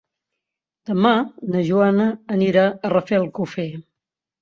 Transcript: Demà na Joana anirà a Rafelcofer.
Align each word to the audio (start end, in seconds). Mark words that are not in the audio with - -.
Demà 0.91 1.11
na 1.57 1.63
Joana 1.69 2.09
anirà 2.39 2.67
a 2.75 2.95
Rafelcofer. 2.97 3.71